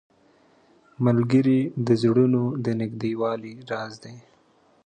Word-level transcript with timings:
ملګری 1.05 1.59
د 1.87 1.89
زړونو 2.01 2.43
د 2.65 2.67
نږدېوالي 2.79 3.53
راز 3.69 3.93
دی 4.03 4.15